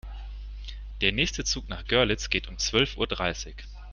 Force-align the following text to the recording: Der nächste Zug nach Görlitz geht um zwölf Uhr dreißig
Der 1.01 1.11
nächste 1.11 1.43
Zug 1.43 1.69
nach 1.69 1.85
Görlitz 1.85 2.31
geht 2.31 2.47
um 2.47 2.57
zwölf 2.57 2.97
Uhr 2.97 3.05
dreißig 3.05 3.57